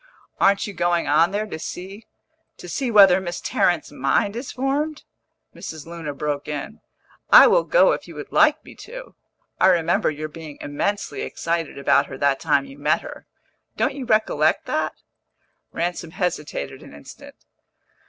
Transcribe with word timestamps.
"Aren't 0.39 0.65
you 0.65 0.73
going 0.73 1.05
on 1.07 1.29
there 1.29 1.45
to 1.45 1.59
see" 1.59 2.07
"To 2.57 2.67
see 2.67 2.89
whether 2.89 3.21
Miss 3.21 3.39
Tarrant's 3.39 3.91
mind 3.91 4.35
is 4.35 4.51
formed?" 4.51 5.03
Mrs. 5.53 5.85
Luna 5.85 6.11
broke 6.15 6.47
in. 6.47 6.81
"I 7.29 7.45
will 7.45 7.63
go 7.63 7.91
if 7.91 8.07
you 8.07 8.15
would 8.15 8.31
like 8.31 8.65
me 8.65 8.73
to. 8.77 9.13
I 9.59 9.67
remember 9.67 10.09
your 10.09 10.27
being 10.27 10.57
immensely 10.59 11.21
excited 11.21 11.77
about 11.77 12.07
her 12.07 12.17
that 12.17 12.39
time 12.39 12.65
you 12.65 12.79
met 12.79 13.01
her. 13.01 13.27
Don't 13.77 13.93
you 13.93 14.05
recollect 14.05 14.65
that?" 14.65 14.93
Ransom 15.71 16.09
hesitated 16.09 16.81
an 16.81 16.95
instant. 16.95 17.35